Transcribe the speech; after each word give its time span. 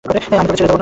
আমি 0.03 0.09
তোকে 0.13 0.19
ছেড়ে 0.57 0.57
যাবো 0.61 0.73
না। 0.73 0.79